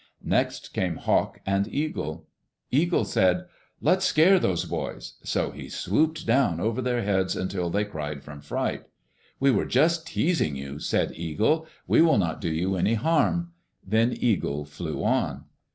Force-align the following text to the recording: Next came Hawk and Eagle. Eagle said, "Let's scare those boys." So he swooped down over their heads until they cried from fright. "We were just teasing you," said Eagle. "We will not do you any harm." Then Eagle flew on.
Next 0.25 0.73
came 0.73 0.95
Hawk 0.95 1.41
and 1.45 1.67
Eagle. 1.71 2.25
Eagle 2.71 3.05
said, 3.05 3.45
"Let's 3.81 4.03
scare 4.03 4.39
those 4.39 4.65
boys." 4.65 5.17
So 5.23 5.51
he 5.51 5.69
swooped 5.69 6.25
down 6.25 6.59
over 6.59 6.81
their 6.81 7.03
heads 7.03 7.35
until 7.35 7.69
they 7.69 7.85
cried 7.85 8.23
from 8.23 8.41
fright. 8.41 8.85
"We 9.39 9.51
were 9.51 9.65
just 9.67 10.07
teasing 10.07 10.55
you," 10.55 10.79
said 10.79 11.11
Eagle. 11.15 11.67
"We 11.85 12.01
will 12.01 12.17
not 12.17 12.41
do 12.41 12.49
you 12.49 12.75
any 12.77 12.95
harm." 12.95 13.51
Then 13.85 14.11
Eagle 14.19 14.65
flew 14.65 15.03
on. 15.03 15.43